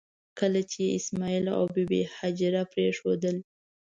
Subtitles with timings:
[0.39, 3.37] کله چې یې اسماعیل او بي بي هاجره پرېښودل.